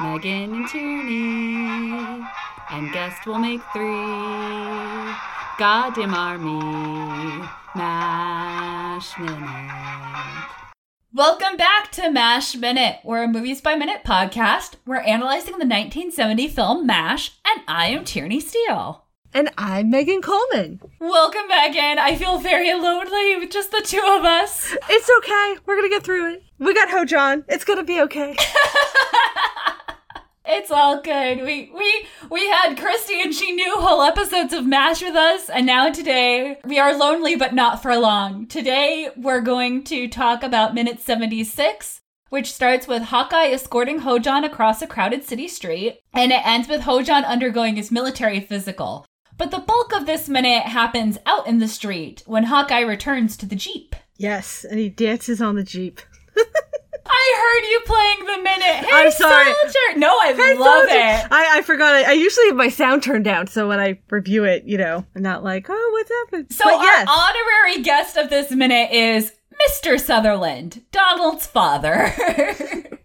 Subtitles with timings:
[0.00, 2.24] Megan and Tierney,
[2.70, 3.84] and guest will make three.
[5.58, 9.70] Goddamn army, MASH Minute.
[11.12, 13.00] Welcome back to MASH Minute.
[13.04, 14.76] We're a Movies by Minute podcast.
[14.86, 19.04] We're analyzing the 1970 film MASH, and I am Tierney Steele.
[19.34, 20.80] And I'm Megan Coleman.
[21.00, 21.98] Welcome Megan.
[21.98, 24.74] I feel very lonely with just the two of us.
[24.88, 25.56] It's okay.
[25.66, 26.42] We're gonna get through it.
[26.58, 27.44] We got Hojon.
[27.48, 28.36] It's gonna be okay.
[30.44, 31.42] It's all good.
[31.42, 35.64] We we we had Christy and she knew whole episodes of MASH with us, and
[35.66, 38.46] now today we are lonely but not for long.
[38.46, 44.82] Today we're going to talk about minute 76, which starts with Hawkeye escorting Hojon across
[44.82, 49.06] a crowded city street, and it ends with Hojon undergoing his military physical.
[49.38, 53.46] But the bulk of this minute happens out in the street when Hawkeye returns to
[53.46, 53.94] the Jeep.
[54.16, 56.00] Yes, and he dances on the Jeep.
[57.06, 58.86] I heard you playing the minute.
[58.86, 59.44] Hey, I'm sorry.
[59.52, 59.98] Soldier.
[59.98, 60.94] No, I Hey, love Soldier!
[60.94, 61.26] it.
[61.30, 61.94] I, I forgot.
[61.94, 65.04] I, I usually have my sound turned down, so when I review it, you know,
[65.16, 66.52] I'm not like, oh, what's happened?
[66.52, 67.08] So But our yes.
[67.10, 69.32] honorary guest of this minute is
[69.68, 70.00] Mr.
[70.00, 72.12] Sutherland, Donald's father.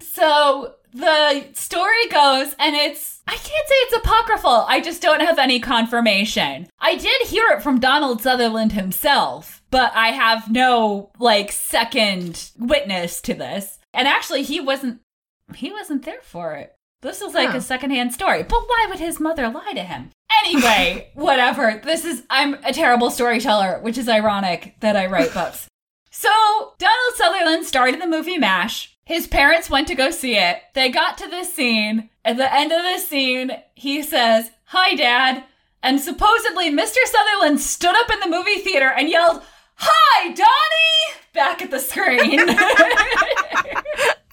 [0.00, 4.64] so the story goes, and it's I can't say it's apocryphal.
[4.68, 6.68] I just don't have any confirmation.
[6.80, 13.20] I did hear it from Donald Sutherland himself, but I have no like second witness
[13.22, 13.78] to this.
[13.92, 15.00] And actually he wasn't
[15.54, 16.72] he wasn't there for it.
[17.02, 17.58] This is like Huh.
[17.58, 18.42] a secondhand story.
[18.42, 20.10] But why would his mother lie to him?
[20.44, 21.80] Anyway, whatever.
[21.84, 25.68] This is I'm a terrible storyteller, which is ironic that I write books.
[26.18, 26.30] So,
[26.78, 28.95] Donald Sutherland starred in the movie MASH.
[29.06, 30.58] His parents went to go see it.
[30.74, 32.10] They got to the scene.
[32.24, 35.44] At the end of the scene, he says, Hi, Dad.
[35.82, 36.96] And supposedly, Mr.
[37.04, 39.42] Sutherland stood up in the movie theater and yelled,
[39.76, 41.20] Hi, Donnie!
[41.32, 42.40] Back at the screen.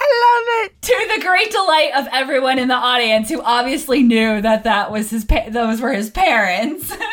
[0.06, 0.82] I love it.
[0.82, 5.12] to the great delight of everyone in the audience who obviously knew that that was
[5.12, 6.92] his pa- those were his parents.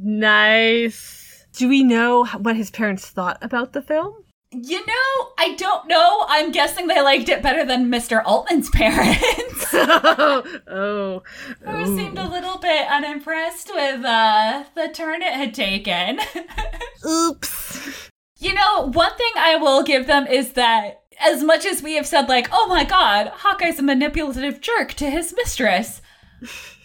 [0.00, 1.44] Nice.
[1.56, 4.14] Do we know what his parents thought about the film?
[4.50, 6.24] You know, I don't know.
[6.26, 8.22] I'm guessing they liked it better than Mr.
[8.24, 9.66] Altman's parents.
[9.72, 11.22] oh, oh,
[11.64, 16.20] Who seemed a little bit unimpressed with uh, the turn it had taken.
[17.06, 18.10] oops.
[18.38, 22.06] you know, one thing I will give them is that as much as we have
[22.06, 26.00] said, like, oh my god, Hawkeye's a manipulative jerk to his mistress.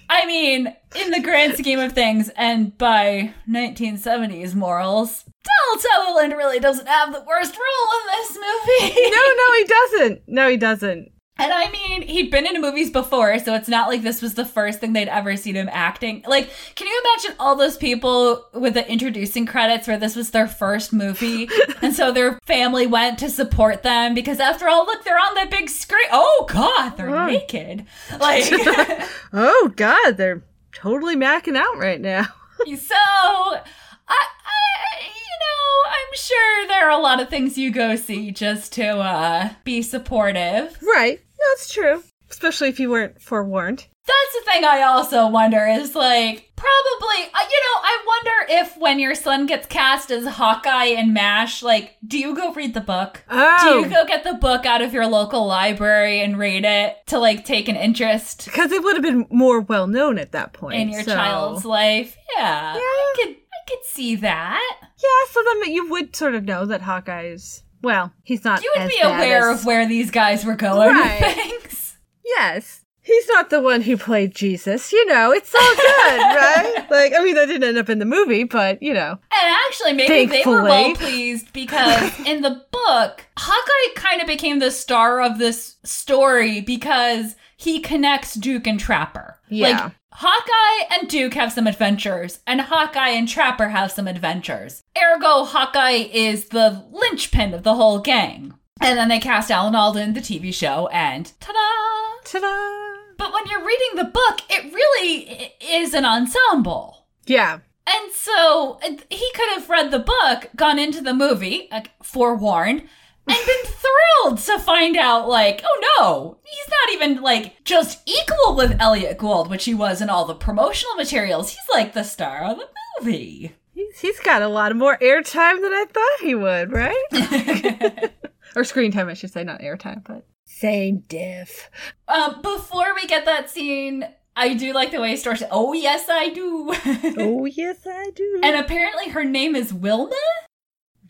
[0.10, 6.60] I mean, in the grand scheme of things, and by 1970s morals, Donald Sutherland really
[6.60, 9.02] doesn't have the worst role in this movie.
[9.10, 10.22] No, no, he doesn't.
[10.28, 11.12] No, he doesn't.
[11.40, 14.46] And I mean, he'd been in movies before, so it's not like this was the
[14.46, 16.24] first thing they'd ever seen him acting.
[16.28, 20.48] Like, can you imagine all those people with the introducing credits where this was their
[20.48, 21.50] first movie?
[21.82, 25.50] and so their family went to support them because, after all, look, they're on that
[25.50, 26.06] big screen.
[26.12, 27.26] Oh, God, they're Oh.
[27.26, 27.86] naked.
[28.20, 28.44] Like,
[29.34, 32.26] Oh God, they're totally macking out right now.
[32.66, 32.96] so.
[32.96, 38.32] I, I, you know, I'm sure there are a lot of things you go see
[38.32, 40.78] just to uh, be supportive.
[40.82, 41.20] Right.
[41.50, 42.04] That's true.
[42.30, 43.88] Especially if you weren't forewarned.
[44.06, 48.32] That's the thing I also wonder is like, probably, uh, you know, I wonder
[48.62, 52.74] if when your son gets cast as Hawkeye in MASH, like, do you go read
[52.74, 53.24] the book?
[53.30, 56.98] Do Oh, you go get the book out of your local library and read it
[57.08, 60.52] to like take an interest because it would have been more well known at that
[60.52, 62.18] point in your so- child's life?
[62.36, 62.80] Yeah, Yeah.
[62.82, 63.36] I could,
[63.68, 64.78] could see that.
[64.82, 67.64] Yeah, so then you would sort of know that Hawkeye's.
[67.82, 68.64] Well, he's not.
[68.64, 71.36] You would be aware as- of where these guys were going Right.
[71.36, 71.98] things.
[72.26, 72.80] Yes.
[73.06, 74.94] He's not the one who played Jesus.
[74.94, 75.82] You know, it's all good,
[76.22, 76.86] right?
[76.90, 79.10] Like, I mean, that didn't end up in the movie, but, you know.
[79.12, 84.60] And actually, maybe they were well pleased because in the book, Hawkeye kind of became
[84.60, 89.38] the star of this story because he connects Duke and Trapper.
[89.50, 89.82] Yeah.
[89.84, 94.84] Like, Hawkeye and Duke have some adventures, and Hawkeye and Trapper have some adventures.
[94.96, 98.54] Ergo, Hawkeye is the linchpin of the whole gang.
[98.80, 102.22] And then they cast Alan Alda the TV show, and ta-da!
[102.26, 103.00] Ta-da!
[103.18, 107.08] But when you're reading the book, it really is an ensemble.
[107.26, 107.60] Yeah.
[107.88, 112.88] And so he could have read the book, gone into the movie, like, forewarned,
[113.28, 118.56] and been thrilled to find out, like, oh no, he's not even like just equal
[118.56, 121.50] with Elliott Gould, which he was in all the promotional materials.
[121.52, 122.68] He's like the star of the
[123.00, 123.56] movie.
[123.74, 128.12] He's, he's got a lot more airtime than I thought he would, right?
[128.56, 131.70] or screen time, I should say, not airtime, but same diff.
[132.08, 134.06] um, before we get that scene,
[134.36, 136.72] I do like the way Storch said, Oh, yes, I do.
[137.18, 138.42] oh, yes, I do.
[138.44, 140.16] and apparently her name is Wilma?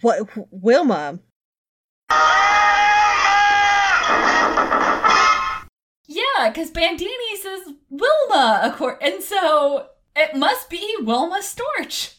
[0.02, 0.20] what,
[0.52, 1.20] Wilma?
[6.44, 12.16] Yeah, because Bandini says Wilma, of course, and so it must be Wilma Storch.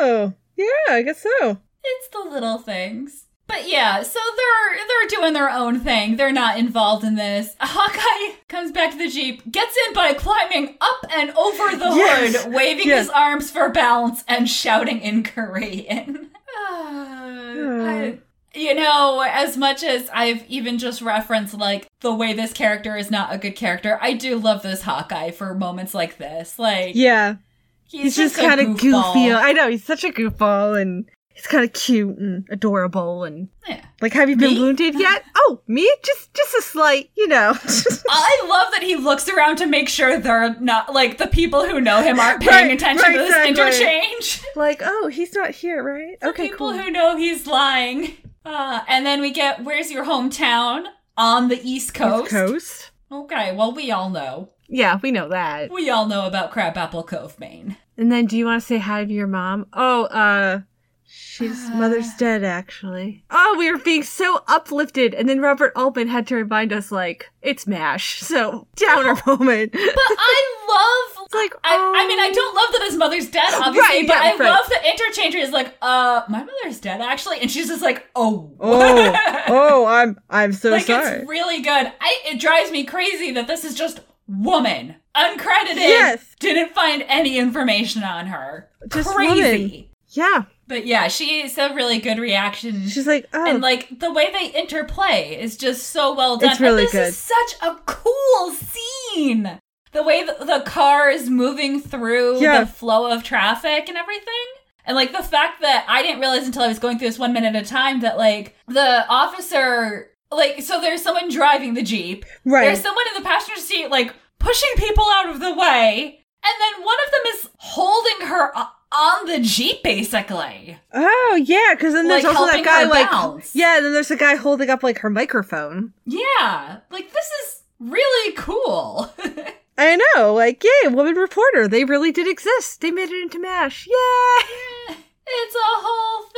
[0.00, 1.58] Oh, yeah, I guess so.
[1.84, 3.24] It's the little things.
[3.46, 6.16] But yeah, so they're they're doing their own thing.
[6.16, 7.56] They're not involved in this.
[7.60, 12.44] Hawkeye comes back to the jeep, gets in by climbing up and over the Yes,
[12.44, 13.06] hood, waving yes.
[13.06, 16.30] his arms for balance and shouting in Korean.
[16.70, 16.70] Uh,
[17.88, 18.18] I-
[18.58, 23.10] you know, as much as I've even just referenced like the way this character is
[23.10, 26.58] not a good character, I do love this Hawkeye for moments like this.
[26.58, 27.36] Like Yeah,
[27.84, 29.32] he's, he's, just, a kind of goofy.
[29.32, 33.84] I know, he's such a goofball, and he's kind of cute and adorable, and Yeah.
[34.00, 34.60] like, have you been Me?
[34.60, 35.02] wounded uh-huh.
[35.02, 35.24] yet?
[35.36, 35.88] Oh, me?
[36.04, 37.52] Just, just a slight, you know.
[38.10, 41.80] I love that he looks around to make sure they're not like the people who
[41.80, 43.86] know him aren't paying Right, attention right, to this exactly.
[43.86, 44.42] interchange.
[44.56, 46.18] like, oh, he's not here, right?
[46.20, 46.78] The okay, people cool.
[46.78, 48.16] who know he's lying.
[48.44, 50.84] Uh, and then we get where's your hometown
[51.16, 52.24] on the East Coast.
[52.24, 52.90] East Coast.
[53.10, 54.50] Okay, well we all know.
[54.68, 55.70] Yeah, we know that.
[55.70, 57.76] We all know about Crabapple Cove, Maine.
[57.96, 59.66] And then, do you want to say hi to your mom?
[59.72, 60.60] Oh, uh,
[61.06, 61.74] she's Uh.
[61.76, 63.24] mother's dead, actually.
[63.30, 67.30] Oh, we were being so uplifted, and then Robert Altman had to remind us, like,
[67.40, 68.20] it's Mash.
[68.20, 69.72] So downer moment.
[69.72, 70.54] But I
[71.16, 72.34] love It's like, I, I mean, I oh.
[72.34, 74.48] don't love that his mother's dead, obviously, Right, but yeah, I right.
[74.48, 78.50] love the interchanger is like, uh, my mother's dead, actually, and she's just like, oh,
[78.60, 79.14] Oh,
[79.48, 81.18] oh, I'm, I'm so like sorry.
[81.20, 81.92] it's really good.
[82.00, 85.76] I it drives me crazy that this is just woman, uncredited.
[85.76, 86.34] Yes.
[86.40, 88.70] didn't find any information on her.
[88.88, 89.90] Just crazy.
[90.08, 92.88] yeah, But yeah, she's a really good reaction.
[92.88, 96.52] she's like, oh, and like the way they interplay is just so well done.
[96.52, 97.08] It's really and this good.
[97.08, 99.60] is such a cool scene.
[99.92, 102.60] The way the, the car is moving through Yeah.
[102.60, 104.44] the flow of traffic and everything.
[104.84, 107.32] And like the fact that I didn't realize until I was going through this one
[107.32, 112.24] minute at a time that like the officer like so there's someone driving the Jeep.
[112.44, 112.64] right.
[112.66, 116.24] There's someone in the passenger seat like pushing people out of the way.
[116.44, 118.52] And then one of them is holding her
[118.92, 120.78] on the Jeep basically.
[120.94, 123.54] oh, yeah, because then there's Like, also that guy, like, bounce.
[123.54, 125.92] yeah, then there's a guy holding up, like, her microphone.
[126.06, 129.12] Yeah, like this is really cool.
[129.78, 131.68] I know, like, yay, woman reporter.
[131.68, 132.80] They really did exist.
[132.80, 133.86] They made it into MASH.
[133.86, 134.96] Yay!
[135.26, 136.28] it's a whole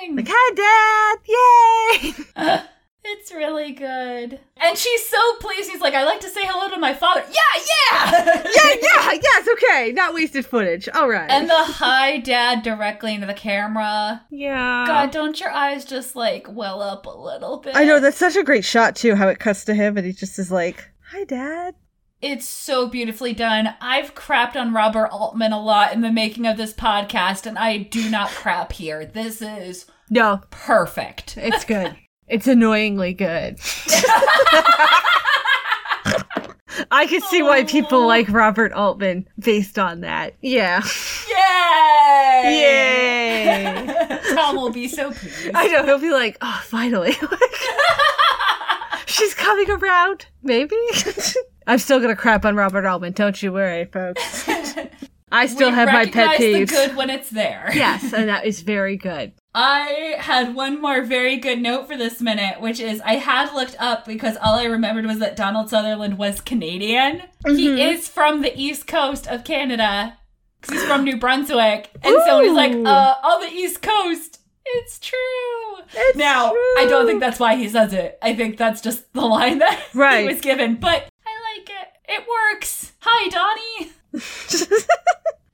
[0.00, 0.16] thing.
[0.16, 1.18] Like, hi, Dad!
[1.26, 2.24] Yay!
[2.36, 2.62] Uh,
[3.04, 4.38] it's really good.
[4.56, 5.68] And she's so pleased.
[5.68, 7.24] He's like, I like to say hello to my father.
[7.28, 8.24] Yeah, yeah.
[8.24, 9.92] yeah, yeah, yes, okay.
[9.92, 10.88] Not wasted footage.
[10.90, 11.28] All right.
[11.28, 14.24] And the hi dad directly into the camera.
[14.30, 14.84] yeah.
[14.86, 17.74] God, don't your eyes just like well up a little bit?
[17.74, 20.12] I know, that's such a great shot, too, how it cuts to him and he
[20.12, 21.74] just is like, hi, Dad.
[22.20, 23.74] It's so beautifully done.
[23.80, 27.78] I've crapped on Robert Altman a lot in the making of this podcast, and I
[27.78, 29.06] do not crap here.
[29.06, 31.36] This is No, perfect.
[31.38, 31.94] it's good.
[32.26, 33.58] it's annoyingly good.
[36.90, 40.34] I can see why people like Robert Altman based on that.
[40.40, 40.82] Yeah.
[41.28, 42.60] Yay!
[42.60, 44.18] Yay!
[44.34, 45.50] Tom will be so pleased.
[45.54, 47.12] I know, he'll be like, oh, finally.
[49.06, 50.26] She's coming around.
[50.42, 50.76] Maybe?
[51.68, 54.48] I'm still gonna crap on Robert Altman, don't you worry, folks.
[55.30, 56.68] I still We have my pet peeves.
[56.70, 57.70] the good when it's there.
[57.74, 59.32] yes, and that is very good.
[59.54, 63.76] I had one more very good note for this minute, which is I had looked
[63.78, 67.22] up because all I remembered was that Donald Sutherland was Canadian.
[67.46, 67.92] He Mhm.
[67.92, 70.16] is from the east coast of Canada.
[70.70, 71.90] He's from New Brunswick.
[72.02, 74.40] And so he's like, uh, on the east coast.
[74.64, 75.16] It's true.
[75.94, 76.58] It's now, true.
[76.78, 78.18] I don't think that's why he says it.
[78.22, 80.22] I think that's just the line that Right.
[80.22, 80.74] he was given.
[80.76, 81.08] But
[82.08, 82.24] it.
[82.52, 82.92] Works.
[83.00, 83.92] Hi, Donnie.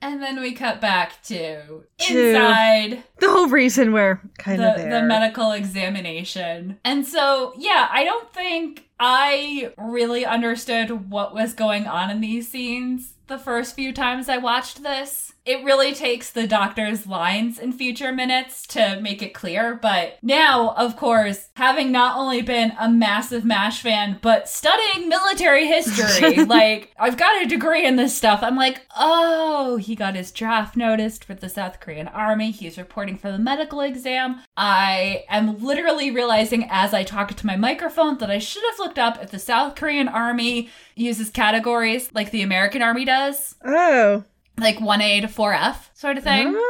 [0.01, 1.63] And then we cut back to
[1.97, 5.01] To- inside the whole reason we're kind of the, there.
[5.01, 6.77] the medical examination.
[6.85, 12.47] And so, yeah, I don't think I really understood what was going on in these
[12.47, 15.33] scenes the first few times I watched this.
[15.45, 19.75] It really takes the doctor's lines in future minutes to make it clear.
[19.75, 25.67] But now, of course, having not only been a massive MASH fan, but studying military
[25.67, 28.39] history, like, I've got a degree in this stuff.
[28.41, 32.51] I'm like, oh, he got his draft noticed for the South Korean army.
[32.51, 34.41] He's reporting for the medical exam.
[34.57, 38.99] I am literally realizing as I talk to my microphone that I should have looked
[38.99, 44.23] up if the South Korean army uses categories like the American army does Oh.
[44.57, 46.47] Like 1A to 4F sort of thing.
[46.47, 46.61] Um,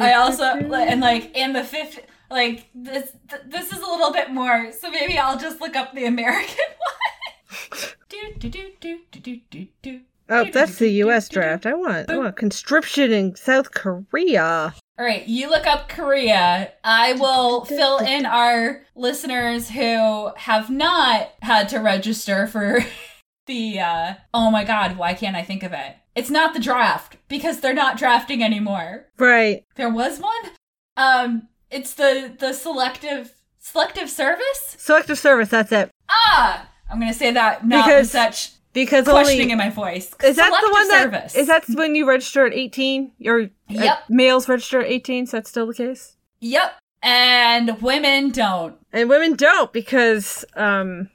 [0.00, 2.00] I also and like in the fifth
[2.30, 5.94] like this th- this is a little bit more so maybe I'll just look up
[5.94, 6.56] the American
[7.70, 7.90] one.
[8.08, 10.00] do, do, do, do, do, do, do, do.
[10.30, 11.28] Oh, that's the U.S.
[11.28, 11.66] draft.
[11.66, 14.74] I want, I want conscription in South Korea.
[14.98, 16.72] All right, you look up Korea.
[16.82, 22.78] I will fill in our listeners who have not had to register for
[23.46, 25.96] the uh oh my god, why can't I think of it?
[26.14, 29.06] It's not the draft because they're not drafting anymore.
[29.18, 29.64] Right.
[29.76, 30.52] There was one.
[30.96, 34.76] Um, it's the the selective selective service.
[34.78, 35.48] Selective service.
[35.48, 35.90] That's it.
[36.08, 40.14] Ah, I'm gonna say that not Because with such Because questioning only in my voice.
[40.22, 41.34] is that the one that service.
[41.34, 43.12] is that when you register at eighteen?
[43.18, 43.96] Your Yep.
[43.98, 45.26] uh, males register at eighteen.
[45.26, 46.16] So that's still the case.
[46.40, 48.76] Yep, and women don't.
[48.92, 51.08] And women don't because um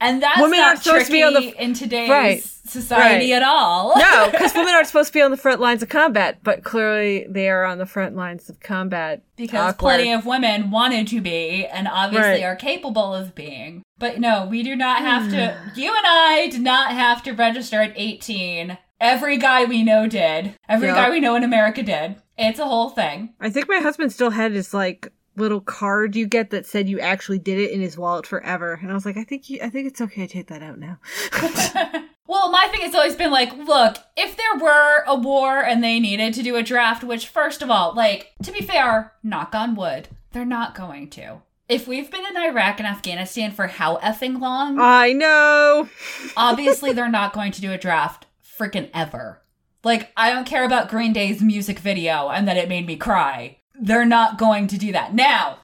[0.00, 2.42] And that's Women not aren't supposed to be on the- in today's Right.
[2.42, 3.42] society Right.
[3.42, 3.98] at all.
[3.98, 7.26] no, because women aren't supposed to be on the front lines of combat, but clearly
[7.28, 9.22] they are on the front lines of combat.
[9.36, 9.78] because Awkward.
[9.78, 12.44] plenty of women wanted to be and obviously Right.
[12.44, 13.82] are capable of being.
[13.98, 15.48] But no, we do not have to.
[15.48, 15.80] Hmm.
[15.80, 18.78] You and I did not have to register at 18.
[19.00, 20.54] Every guy we know did.
[20.68, 20.94] Every Yeah.
[20.94, 22.16] guy we know in America did.
[22.36, 23.30] It's a whole thing.
[23.40, 27.00] I think my husband still had his like little card you get that said you
[27.00, 29.70] actually did it in his wallet forever, and I was like, I think you, I
[29.70, 30.98] think it's okay to take that out now.
[32.26, 35.98] well, my thing has always been like, look, if there were a war and they
[35.98, 39.74] needed to do a draft, which, first of all, like, to be fair, knock on
[39.74, 41.42] wood, they're not going to.
[41.68, 45.88] If we've been in Iraq and Afghanistan for how effing long, I know.
[46.36, 49.42] obviously they're not going to do a draft freaking ever.
[49.84, 53.58] Like, I don't care about Green Day's music video and that it made me cry.
[53.80, 55.14] They're not going to do that.
[55.14, 55.58] Now,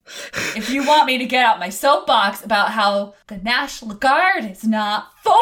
[0.57, 4.65] if you want me to get out my soapbox about how the National Guard is
[4.65, 5.35] not for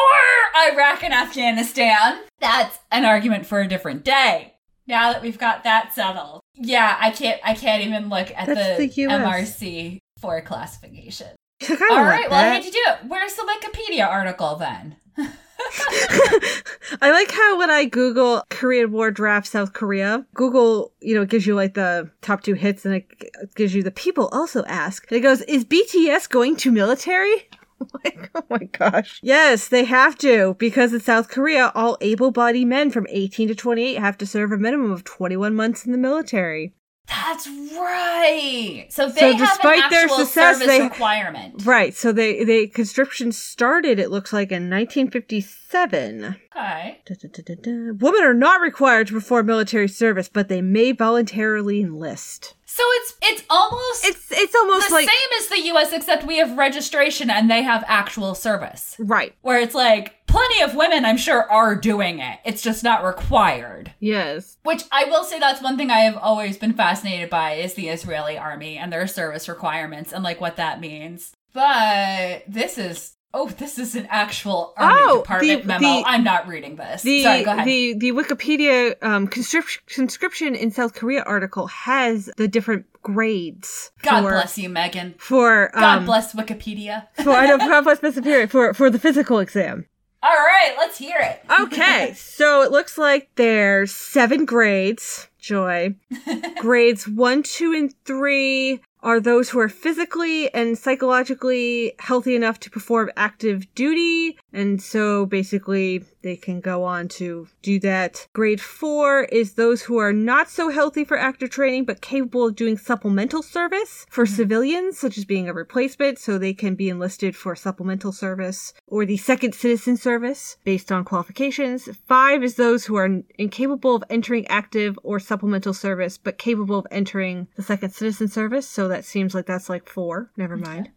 [0.71, 4.53] Iraq and Afghanistan, that's an argument for a different day.
[4.87, 6.41] Now that we've got that settled.
[6.55, 11.35] Yeah, I can't I can't even look at That's the, the MRC for classification.
[11.69, 12.63] All right, well, I that.
[12.63, 12.97] hate to do it.
[13.07, 14.97] Where's the Wikipedia article then?
[17.01, 21.47] I like how when I Google Korean War draft South Korea, Google, you know, gives
[21.47, 25.09] you like the top two hits and it gives you the people also ask.
[25.09, 27.49] And it goes, is BTS going to military?
[28.05, 29.19] Like, oh my gosh.
[29.21, 33.55] Yes, they have to because in South Korea, all able bodied men from 18 to
[33.55, 36.73] 28 have to serve a minimum of 21 months in the military.
[37.07, 38.85] That's right.
[38.89, 41.65] So they So have despite their success, service they- requirement.
[41.65, 46.37] Right, so they, they conscription started, it looks like, in 1957.
[46.55, 46.99] Okay.
[47.05, 47.91] Da, da, da.
[47.93, 52.55] Women are not required to perform military service, but they may voluntarily enlist.
[52.65, 56.37] So it's it's almost It's it's almost the like same as the US except we
[56.37, 58.95] have registration and they have actual service.
[58.97, 59.35] right.
[59.41, 62.39] Where it's like plenty of women I'm sure are doing it.
[62.43, 63.93] It's just not required.
[63.99, 64.57] Yes.
[64.63, 67.89] Which I will say that's one thing I have always been fascinated by is the
[67.89, 71.33] Israeli army and their service requirements and like what that means.
[71.53, 75.79] But this is oh, this is an actual army Oh, department the- memo.
[75.81, 77.03] the- I'm not reading this.
[77.03, 77.67] The Sorry, go ahead.
[77.67, 83.91] the the Wikipedia um, conscription conscription in South Korea article has the different grades.
[84.01, 85.13] God for, bless you, Megan.
[85.19, 87.07] For God um, bless Wikipedia.
[87.23, 89.85] for I know God bless Miss Superior for for the physical exam.
[90.23, 91.43] All right, let's hear it.
[91.59, 95.27] Okay, so it looks like there's seven grades.
[95.37, 95.95] Joy.
[96.61, 102.69] grades one, two, and three are those who are physically and psychologically healthy enough to
[102.69, 104.37] perform active duty.
[104.53, 108.27] And so basically they can go on to do that.
[108.33, 112.55] Grade four is those who are not so healthy for active training, but capable of
[112.55, 114.35] doing supplemental service for mm-hmm.
[114.35, 116.17] civilians, such as being a replacement.
[116.17, 121.03] So they can be enlisted for supplemental service or the second citizen service based on
[121.03, 121.89] qualifications.
[122.07, 126.87] Five is those who are incapable of entering active or supplemental service, but capable of
[126.89, 128.67] entering the second citizen service.
[128.67, 130.31] So that seems like that's like four.
[130.37, 130.85] Never mind.
[130.85, 130.91] Da.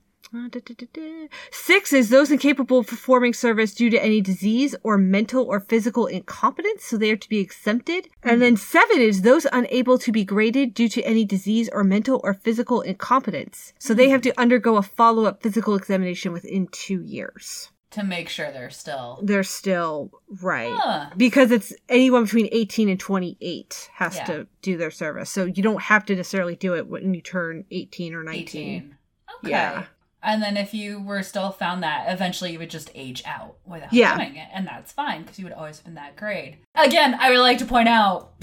[1.50, 6.06] Six is those incapable of performing service due to any disease or mental or physical
[6.06, 8.08] incompetence, so they are to be exempted.
[8.22, 12.20] And then seven is those unable to be graded due to any disease or mental
[12.24, 17.02] or physical incompetence, so they have to undergo a follow up physical examination within two
[17.02, 17.70] years.
[17.92, 19.20] to make sure they're still.
[19.22, 20.10] they're still
[20.42, 20.74] right.
[20.76, 21.08] Huh.
[21.16, 24.24] Because it's anyone between 18 and 28 has Yeah.
[24.24, 25.30] to do their service.
[25.30, 28.42] So you don't have to necessarily do it when you turn 18 or 19.
[28.42, 28.96] 18.
[29.38, 29.50] Okay.
[29.50, 29.86] Yeah.
[30.26, 33.92] And then if you were still found that, eventually you would just age out without
[33.92, 34.16] Yeah.
[34.16, 34.48] doing it.
[34.52, 36.58] And that's fine because you would always have been that grade.
[36.74, 38.32] Again, I would like to point out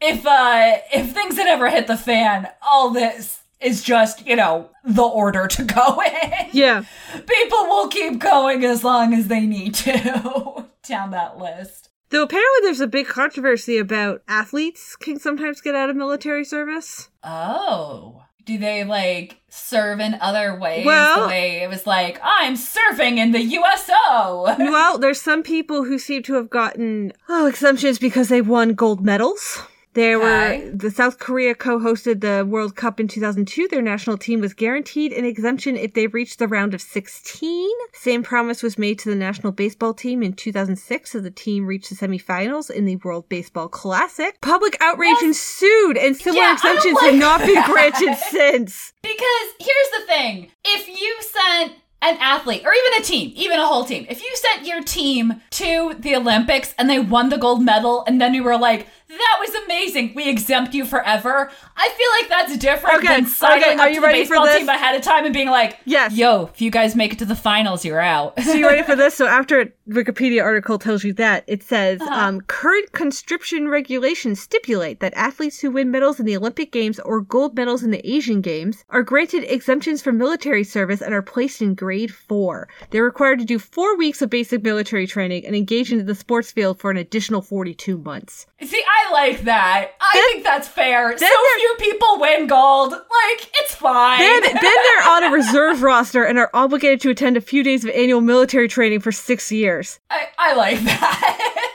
[0.00, 4.68] if uh if things had ever hit the fan, all this is just, you know,
[4.84, 6.48] the order to go in.
[6.52, 6.84] Yeah.
[7.14, 11.88] People will keep going as long as they need to down that list.
[12.10, 17.08] Though apparently there's a big controversy about athletes can sometimes get out of military service.
[17.24, 18.21] Oh.
[18.44, 20.84] Do they like serve in other ways?
[20.84, 24.56] Well- the way it was like, I'm surfing in the USO.
[24.58, 29.04] well, there's some people who seem to have gotten oh exemptions because they won gold
[29.04, 29.60] medals.
[29.94, 33.68] There were the South Korea co-hosted the World Cup in 2002.
[33.68, 37.70] Their national team was guaranteed an exemption if they reached the round of 16.
[37.92, 41.90] Same promise was made to the national baseball team in 2006 as the team reached
[41.90, 44.40] the semifinals in the World Baseball Classic.
[44.40, 45.22] Public outrage Yes.
[45.22, 48.92] ensued, and similar Yeah, exemptions like have not been granted since.
[49.02, 53.66] Because here's the thing if you sent an athlete or even a team, even a
[53.66, 57.62] whole team, if you sent your team to the Olympics and they won the gold
[57.64, 62.08] medal and then you were like, that was amazing, we exempt you forever, I feel
[62.20, 64.44] like that's different Okay, than signing okay, up are to you the ready for baseball
[64.46, 64.58] this?
[64.58, 66.14] team ahead of time and being like, Yes.
[66.14, 68.40] yo, if you guys make it to the finals, you're out.
[68.42, 69.14] So you ready for this?
[69.14, 72.14] So after Wikipedia article tells you that, it says Uh-huh.
[72.14, 77.20] um, current conscription regulations stipulate that athletes who win medals in the Olympic Games or
[77.20, 81.60] gold medals in the Asian Games are granted exemptions from military service and are placed
[81.62, 82.68] in grade four.
[82.90, 86.50] They're required to do four weeks of basic military training and engage into the sports
[86.52, 88.46] field for an additional 42 months.
[88.62, 89.90] See, I like that.
[90.00, 91.16] I Then- think that's fair.
[91.18, 92.92] So few people win gold.
[92.92, 94.18] Like, it's fine.
[94.18, 97.84] Then, then they're on a reserve roster and are obligated to attend a few days
[97.84, 99.98] of annual military training for six years.
[100.10, 101.58] I, I like that.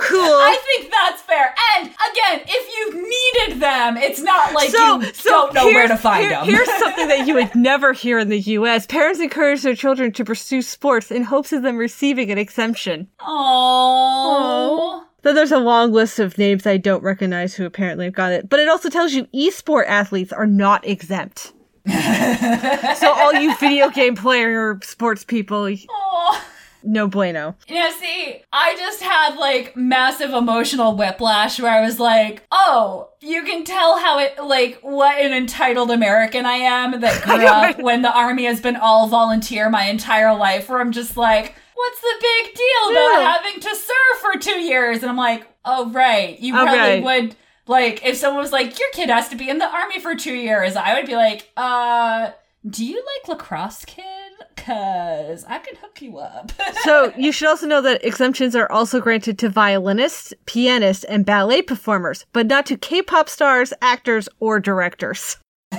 [0.00, 0.20] Cool.
[0.22, 1.52] I think that's fair.
[1.76, 5.88] And again, if you've needed them, it's not like so, you so don't know where
[5.88, 6.44] to find here- them.
[6.46, 8.86] Here's something that you would never hear in the U.S.
[8.86, 13.08] Parents encourage their children to pursue sports in hopes of them receiving an exemption.
[13.20, 15.04] Oh.
[15.22, 18.48] Then there's a long list of names I don't recognize who apparently have got it.
[18.48, 21.52] But it also tells you esport athletes are not exempt.
[21.88, 26.44] so all you video game player sports people, Oh.
[26.82, 27.54] No bueno.
[27.66, 33.10] You know, see, I just had like massive emotional whiplash where I was like, oh,
[33.20, 37.78] you can tell how it, like, what an entitled American I am that grew up
[37.80, 42.00] when the army has been all volunteer my entire life, where I'm just like, what's
[42.00, 43.32] the big deal about Yeah.
[43.32, 45.02] having to serve for two years?
[45.02, 46.38] And I'm like, oh, right.
[46.38, 47.02] You Oh, probably right.
[47.02, 47.36] would.
[47.66, 50.34] Like, if someone was like, your kid has to be in the army for two
[50.34, 52.30] years, I would be like, uh,
[52.68, 54.04] do you like lacrosse, kid?
[54.68, 56.52] Cause I can hook you up.
[56.84, 61.62] So you should also know that exemptions are also granted to violinists, pianists, and ballet
[61.62, 65.38] performers, but not to K-pop stars, actors, or directors.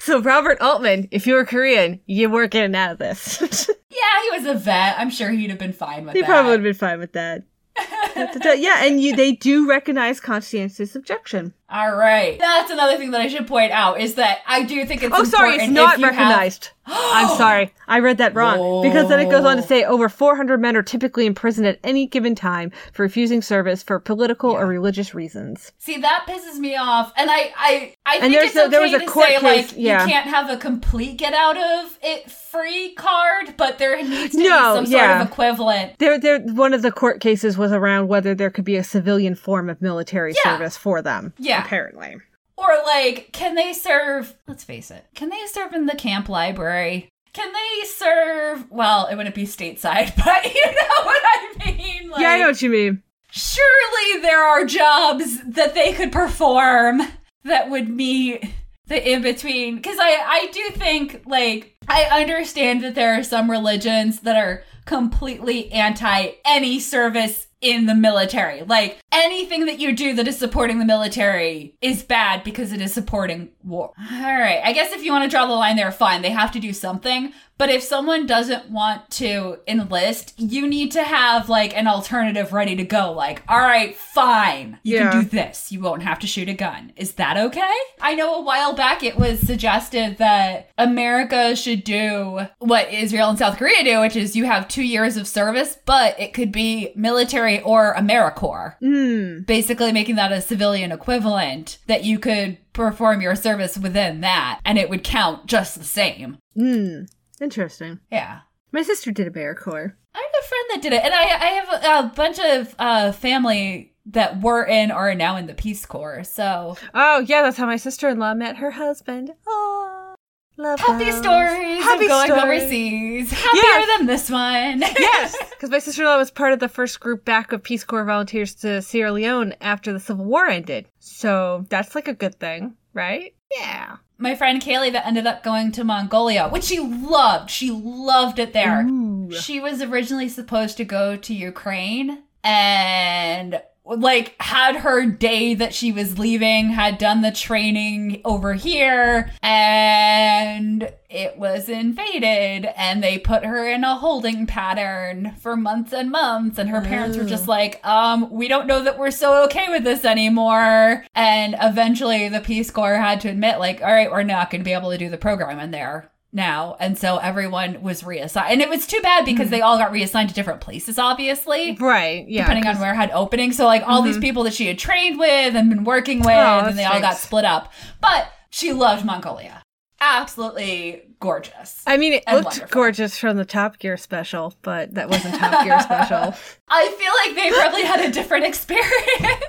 [0.00, 3.70] so Robert Altman, if you were Korean, you weren't getting out of this.
[3.96, 4.98] Yeah, he was a vet.
[4.98, 6.26] I'm sure he'd have been fine with he that.
[6.26, 7.44] He probably would have been fine with that.
[7.78, 11.54] Uh, yeah, and you they do recognize conscientious objection.
[11.68, 12.38] All right.
[12.38, 15.24] That's another thing that I should point out is that I do think it's Oh,
[15.24, 16.70] sorry, it's not you have- recognized.
[16.88, 17.74] I'm sorry.
[17.88, 18.80] I read that wrong.
[18.82, 22.06] Because then it goes on to say over 400 men are typically imprisoned at any
[22.06, 25.72] given time for refusing service for political or religious reasons.
[25.78, 28.92] See, that pisses me off, and I, I, I think it's a- okay there was
[28.92, 30.04] a to court say case- like yeah.
[30.06, 34.38] you can't have a complete get out of it free card, but there needs to
[34.44, 35.18] No, be some yeah.
[35.18, 35.98] sort of equivalent.
[35.98, 36.38] There, there.
[36.38, 39.82] One of the court cases was around whether there could be a civilian form of
[39.82, 40.52] military Yeah.
[40.52, 41.32] service for them.
[41.38, 41.55] Yeah.
[41.64, 42.16] Apparently.
[42.56, 44.34] Or like, can they serve?
[44.46, 45.04] Let's face it.
[45.14, 47.08] Can they serve in the camp library?
[47.34, 48.70] Can they serve?
[48.70, 52.10] Well, it wouldn't be stateside, but you know what I mean.
[52.10, 53.02] Like, yeah, I know what you mean.
[53.30, 57.02] surely there are jobs that they could perform
[57.44, 58.44] that would meet
[58.86, 63.50] the in between because i i do think like i understand that there are some
[63.50, 68.62] religions that are completely anti any service in the military.
[68.62, 72.94] Like anything that you do that is supporting the military is bad because it is
[72.94, 73.92] supporting war.
[73.98, 76.22] All right i guess if you want to draw the line there fine.
[76.22, 81.02] They have to do something but if someone doesn't want to enlist, you need to
[81.02, 83.12] have like an alternative ready to go.
[83.12, 84.78] Like, all right, fine.
[84.82, 85.10] You Yeah.
[85.10, 85.72] can do this.
[85.72, 86.92] You won't have to shoot a gun.
[86.96, 87.72] Is that okay?
[88.00, 93.38] I know a while back it was suggested that America should do what Israel and
[93.38, 96.92] South Korea do, which is you have two years of service, but it could be
[96.94, 98.74] military or AmeriCorps.
[98.80, 99.42] Hmm.
[99.42, 104.76] Basically making that a civilian equivalent that you could perform your service within that and
[104.78, 106.36] it would count just the same.
[106.54, 107.04] Hmm.
[107.40, 108.00] Interesting.
[108.10, 108.40] Yeah.
[108.72, 109.92] My sister did AmeriCorps.
[110.14, 111.68] I have a friend that did it, and I I have
[112.04, 115.84] a, a bunch of uh, family that were in or are now in the Peace
[115.86, 116.24] Corps.
[116.24, 119.32] So Oh yeah, that's how my sister-in-law met her husband.
[119.46, 120.14] Oh,
[120.56, 121.18] love happy those.
[121.18, 122.42] stories Happy of going stories.
[122.62, 123.30] overseas.
[123.32, 123.98] Happier Yes.
[123.98, 124.80] than this one.
[124.98, 128.54] yes, because my sister-in-law was part of the first group back of Peace Corps volunteers
[128.56, 130.88] to Sierra Leone after the Civil War ended.
[130.98, 133.34] So that's like a good thing, right?
[133.56, 133.96] Yeah.
[134.18, 137.50] My friend Kaylee that ended up going to Mongolia, which she loved.
[137.50, 138.86] She loved it there.
[138.86, 139.30] Ooh.
[139.32, 145.92] She was originally supposed to go to Ukraine and like had her day that she
[145.92, 153.44] was leaving, had done the training over here, and it was invaded, and they put
[153.44, 157.80] her in a holding pattern for months and months, and her parents were just like,
[157.86, 161.04] um, we don't know that we're so okay with this anymore.
[161.14, 164.72] And eventually the Peace Corps had to admit, like, all right, we're not gonna be
[164.72, 166.76] able to do the program in there now.
[166.80, 168.52] And so everyone was reassigned.
[168.52, 171.76] And it was too bad because they all got reassigned to different places, obviously.
[171.80, 172.26] Right.
[172.28, 172.42] Yeah.
[172.42, 173.56] Depending on where it had openings.
[173.56, 176.66] So like all these people that she had trained with and been working with, Oh,
[176.66, 177.72] and they all got split up.
[178.00, 179.62] But she loved Mongolia.
[180.00, 181.82] Absolutely gorgeous.
[181.86, 182.68] I mean, it looked wonderful.
[182.68, 186.34] gorgeous from the Top Gear special, but that wasn't Top Gear special.
[186.68, 188.92] I feel like they probably had a different experience.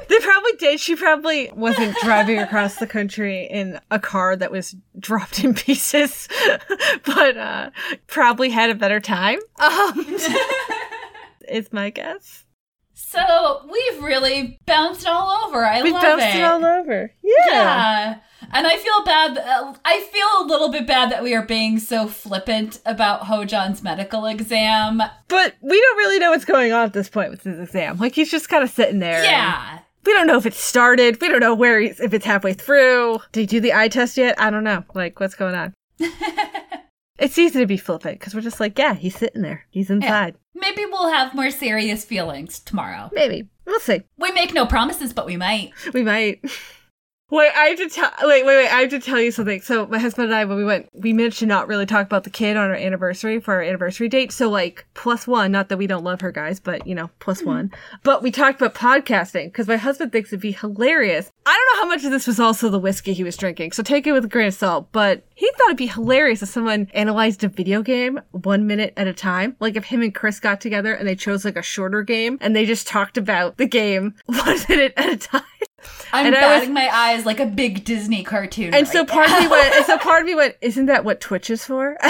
[0.07, 0.79] They probably did.
[0.79, 6.29] She probably wasn't driving across the country in a car that was dropped in pieces,
[7.05, 7.69] but uh,
[8.07, 9.39] probably had a better time.
[9.59, 10.05] Um,
[11.49, 12.45] is my guess.
[12.93, 15.65] so we've really bounced all over.
[15.65, 16.39] I We love bounced it.
[16.39, 17.11] it all over.
[17.47, 17.53] Yeah.
[17.53, 18.15] Yeah.
[18.53, 19.37] And I feel bad.
[19.37, 23.83] uh, I feel a little bit bad that we are being so flippant about Hojon's
[23.83, 25.01] medical exam.
[25.27, 27.97] But we don't really know what's going on at this point with his exam.
[27.97, 29.23] Like he's just kind of sitting there.
[29.23, 29.79] Yeah.
[30.05, 31.19] We don't know if it started.
[31.19, 33.19] We don't know where he's, if it's halfway through.
[33.33, 34.39] Did he do the eye test yet?
[34.39, 34.85] I don't know.
[34.93, 35.73] Like, what's going on?
[37.19, 39.65] it's easy to be flippant because we're just like, yeah, he's sitting there.
[39.69, 40.35] He's inside.
[40.55, 43.09] Maybe we'll have more serious feelings tomorrow.
[43.11, 43.49] Maybe.
[43.65, 44.03] We'll see.
[44.17, 45.71] We make no promises, but we might.
[45.93, 46.39] We might.
[47.29, 48.09] Wait, I have to tell.
[48.23, 48.69] Wait, wait, wait!
[48.69, 49.59] I have to tell you something.
[49.59, 52.23] So, my husband and I, when we went, we managed to not really talk about
[52.23, 54.31] the kid on our anniversary for our anniversary date.
[54.31, 55.51] So, like, plus one.
[55.51, 57.49] Not that we don't love her, guys, but you know, plus mm-hmm.
[57.49, 57.71] one.
[58.03, 61.29] But we talked about podcasting because my husband thinks it'd be hilarious.
[61.45, 63.83] I don't know how much of this was also the whiskey he was drinking, so
[63.83, 64.87] take it with a grain of salt.
[64.93, 69.07] But he thought it'd be hilarious if someone analyzed a video game one minute at
[69.07, 69.57] a time.
[69.59, 72.55] Like if him and Chris got together and they chose like a shorter game and
[72.55, 75.41] they just talked about the game one minute at a time.
[76.13, 78.73] I'm And I was- batting my eyes like a big Disney cartoon.
[78.73, 81.03] And so right part of me went, and so part of me went, isn't that
[81.03, 81.97] what Twitch is for?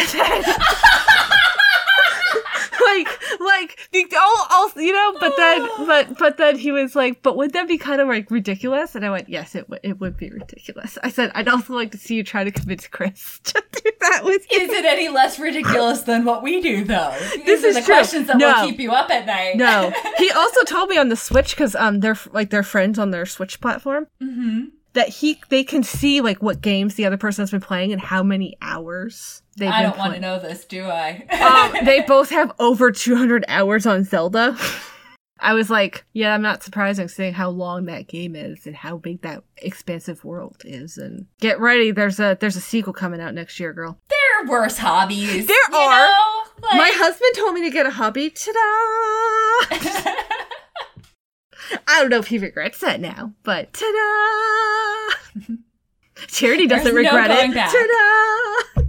[3.39, 5.17] like, like the all, all, you know.
[5.19, 8.29] But then, but but then he was like, but would that be kind of like
[8.31, 8.95] ridiculous?
[8.95, 9.79] And I went, yes, it would.
[9.83, 10.97] It would be ridiculous.
[11.03, 14.21] I said, I'd also like to see you try to convince Chris to do that
[14.23, 14.59] with you.
[14.59, 17.15] Is it any less ridiculous than what we do, though?
[17.47, 17.95] This These is the true.
[17.95, 18.47] questions that No.
[18.61, 19.55] will keep you up at night.
[19.55, 23.11] No, he also told me on the Switch because um they're like they're friends on
[23.11, 24.07] their Switch platform.
[24.19, 24.65] hmm
[24.97, 28.01] That he they can see like what games the other person has been playing and
[28.01, 31.23] how many hours they've I been don't want to know this, do I?
[31.75, 34.57] um, they both have over 200 hours on Zelda.
[35.39, 38.97] I was like, yeah, I'm not surprising seeing how long that game is and how
[38.97, 40.97] big that expansive world is.
[40.97, 43.99] And get ready, there's a there's a sequel coming out next year, girl.
[44.09, 45.45] there are worse hobbies.
[45.45, 46.07] There are.
[46.07, 46.43] know?
[46.63, 48.31] Like- My husband told me to get a hobby.
[48.31, 50.13] Ta-da!
[51.87, 55.55] I don't know if he regrets that now, but ta-da!
[56.27, 57.55] Charity doesn't There's no regret going it.
[57.55, 57.71] back.
[57.71, 58.83] Ta-da!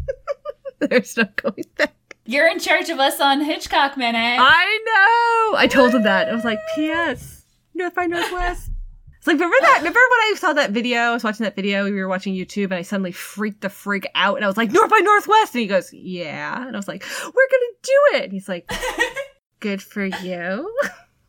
[0.89, 1.95] There's no going back.
[2.25, 4.39] You're in charge of us on Hitchcock Minute.
[4.41, 5.59] I know.
[5.59, 6.29] I told him that.
[6.29, 7.45] I was like, P.S.
[7.75, 8.71] North by Northwest.
[9.17, 9.79] It's like, remember that?
[9.79, 10.99] Remember when I saw that video?
[11.01, 11.85] I was watching that video.
[11.85, 14.71] We were watching YouTube, and I suddenly freaked the freak out, and I was like,
[14.71, 18.25] North by Northwest, and he goes, Yeah, and I was like, We're gonna do it.
[18.25, 18.71] And he's like,
[19.61, 20.73] Good for you.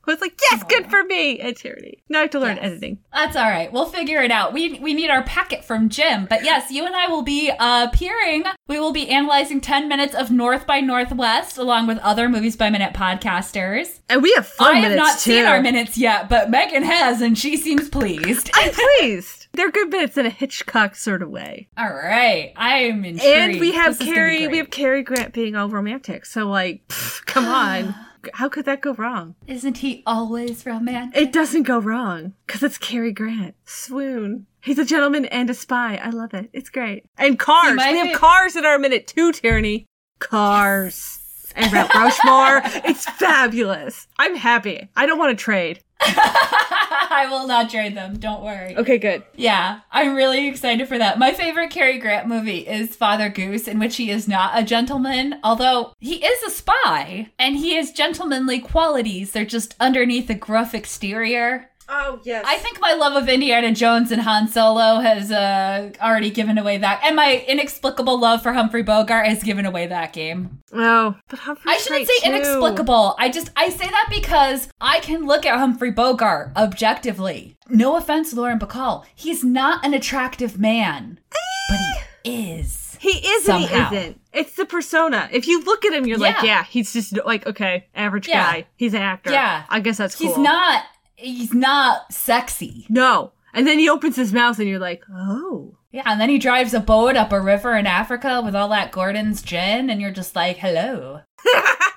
[0.07, 1.39] I was like, Yes, good for me.
[1.39, 2.01] And charity.
[2.09, 2.65] Now I have to learn Yes.
[2.65, 2.97] editing.
[3.13, 3.71] That's all right.
[3.71, 4.53] We'll figure it out.
[4.53, 6.25] We we need our packet from Jim.
[6.27, 8.43] But yes, you and I will be uh, appearing.
[8.67, 12.69] We will be analyzing 10 minutes of North by Northwest along with other Movies by
[12.71, 13.99] Minute podcasters.
[14.09, 15.31] And we have fun I have not too.
[15.33, 18.49] seen our minutes yet, but Megan has and she seems pleased.
[18.55, 19.47] I'm pleased.
[19.53, 21.67] They're good minutes in a Hitchcock sort of way.
[21.77, 22.53] all right.
[22.55, 23.23] I am intrigued.
[23.25, 24.47] And we have This is gonna be Carrie.
[24.47, 26.25] We have Cary Grant being all romantic.
[26.25, 27.93] So like, pff, come on.
[28.33, 29.35] How could that go wrong?
[29.47, 31.21] Isn't he always romantic?
[31.21, 33.55] It doesn't go wrong because it's Cary Grant.
[33.65, 34.45] Swoon.
[34.61, 35.99] He's a gentleman and a spy.
[36.03, 36.49] I love it.
[36.53, 37.05] It's great.
[37.17, 37.77] And cars.
[37.77, 39.85] we have fa- cars in our minute too, Tierney.
[40.19, 41.19] Cars.
[41.55, 42.61] And Mount Rushmore.
[42.85, 44.07] it's fabulous.
[44.17, 44.89] I'm happy.
[44.95, 45.81] I don't want to trade.
[46.01, 48.17] I will not trade them.
[48.17, 48.75] Don't worry.
[48.77, 49.23] Okay, good.
[49.35, 51.19] Yeah, I'm really excited for that.
[51.19, 55.39] My favorite Cary Grant movie is Father Goose, in which he is not a gentleman,
[55.43, 59.31] although he is a spy and he has gentlemanly qualities.
[59.31, 61.68] They're just underneath a gruff exterior.
[61.91, 62.45] Oh yes.
[62.47, 66.77] I think my love of Indiana Jones and Han Solo has uh, already given away
[66.77, 70.61] that, and my inexplicable love for Humphrey Bogart has given away that game.
[70.71, 72.29] Oh, but Humphrey's I shouldn't say too.
[72.35, 73.15] inexplicable.
[73.17, 77.57] I just I say that because I can look at Humphrey Bogart objectively.
[77.69, 79.05] No offense, Lauren Bacall.
[79.15, 81.79] He's not an attractive man, but
[82.23, 82.97] he is.
[82.99, 83.75] He is Somehow.
[83.77, 84.21] and he isn't.
[84.33, 85.29] It's the persona.
[85.31, 86.43] If you look at him, you're like, Yeah.
[86.43, 88.43] yeah, he's just like, okay, average Yeah.
[88.51, 88.65] guy.
[88.75, 89.31] He's an actor.
[89.31, 89.63] Yeah.
[89.69, 90.27] I guess that's cool.
[90.27, 90.83] He's not.
[91.19, 92.85] He's not sexy.
[92.89, 93.33] No.
[93.53, 95.75] And then he opens his mouth and you're like, oh.
[95.91, 98.91] Yeah, and then he drives a boat up a river in Africa with all that
[98.91, 101.21] Gordon's gin, and you're just like, hello.
[101.45, 101.87] I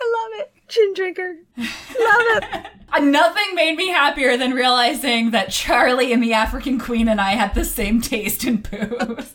[0.00, 0.53] love it.
[0.74, 1.36] Gin drinker.
[1.56, 2.66] love it.
[3.02, 7.54] Nothing made me happier than realizing that Charlie and the African Queen and I had
[7.54, 9.34] the same taste in booze.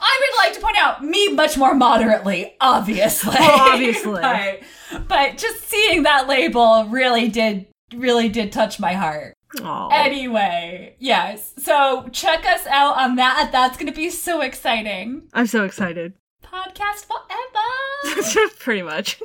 [0.00, 3.34] I would like to point out, me much more moderately, obviously.
[3.38, 4.20] Well, obviously.
[4.22, 4.60] but,
[5.08, 9.34] but just seeing that label really did, really did touch my heart.
[9.62, 9.88] Aw.
[9.88, 11.54] Anyway, yes.
[11.58, 13.50] So check us out on that.
[13.52, 15.28] That's going to be so exciting.
[15.32, 16.12] I'm so excited.
[16.44, 18.48] Podcast forever.
[18.58, 19.20] Pretty much.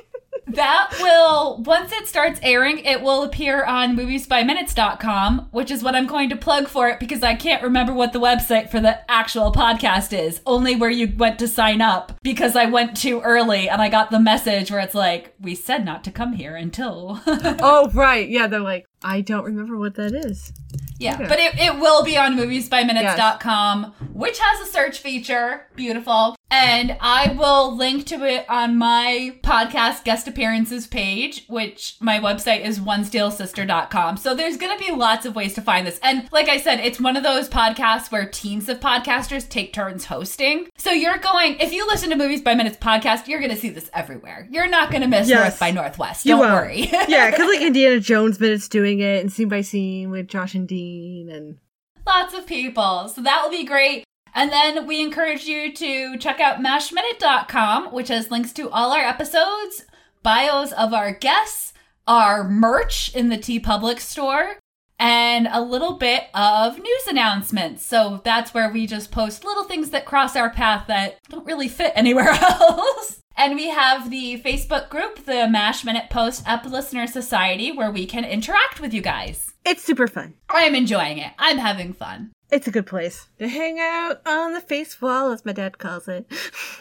[0.56, 6.08] That will, once it starts airing, it will appear on moviesbyminutes.com, which is what I'm
[6.08, 9.52] going to plug for it because I can't remember what the website for the actual
[9.52, 10.42] podcast is.
[10.46, 14.12] Only where you went to sign up because I went too early and I got
[14.12, 17.22] the message where it's like, we said not to come here until.
[17.28, 18.28] oh, right.
[18.30, 20.54] Yeah, they're like, I don't remember what that is.
[21.00, 25.68] yeah, but it, it will be on moviesbyminutes.com, which has a search feature.
[25.76, 26.36] Beautiful.
[26.52, 32.66] And I will link to it on my podcast guest appearances page, which my website
[32.66, 34.18] is onesteelsister.com.
[34.18, 36.00] So there's going to be lots of ways to find this.
[36.04, 40.06] And like I said, it's one of those podcasts where teams of podcasters take turns
[40.06, 40.68] hosting.
[40.78, 43.70] So you're going, if you listen to Movies by Minutes podcast, you're going to see
[43.70, 44.48] this everywhere.
[44.52, 45.40] You're not going to miss Yes.
[45.40, 46.26] North by Northwest.
[46.26, 46.82] Don't worry.
[47.08, 50.68] yeah, because like Indiana Jones minutes doing it and scene by scene with Josh and
[50.68, 51.58] Dean and
[52.06, 53.08] lots of people.
[53.08, 54.04] So that will be great.
[54.34, 59.04] And then we encourage you to check out mashminute.com, which has links to all our
[59.04, 59.86] episodes,
[60.24, 61.74] bios of our guests,
[62.08, 64.58] our merch in the TeePublic store,
[65.00, 67.86] and a little bit of news announcements.
[67.86, 71.67] So that's where we just post little things that cross our path that don't really
[71.67, 73.20] fit anywhere else.
[73.36, 78.06] And we have the Facebook group, the Mash Minute Post Up Listener Society, where we
[78.06, 79.54] can interact with you guys.
[79.65, 80.36] it's super fun.
[80.50, 81.32] I am enjoying it.
[81.39, 82.32] I'm having fun.
[82.52, 86.08] It's a good place to hang out on the face wall, as my dad calls
[86.10, 86.30] it.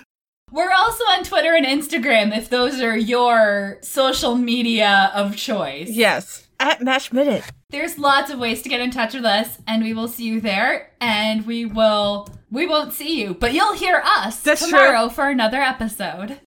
[0.52, 5.88] We're also on Twitter and Instagram if those are your social media of choice.
[5.90, 6.48] yes.
[6.58, 7.44] At Mash Minute.
[7.70, 10.40] There's lots of ways to get in touch with us and we will see you
[10.42, 15.30] there and we will we won't see you, but you'll hear us That's tomorrow for
[15.30, 16.40] another episode.